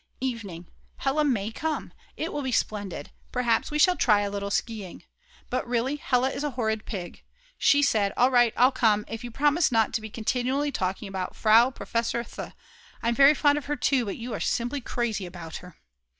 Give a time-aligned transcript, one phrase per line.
[0.19, 0.65] Evening.
[0.97, 3.11] Hella may come; it will be splendid!
[3.31, 5.03] Perhaps we shall try a little skiing.
[5.51, 7.21] But really Hella is a horrid pig;
[7.59, 11.35] she said: "All right, I'll come, if you'll promise not to be continually talking about
[11.35, 12.53] Frau Professor Th.
[13.03, 15.75] I'm very fond of her too, but you are simply crazy about her."